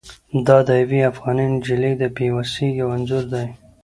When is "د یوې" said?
0.67-0.99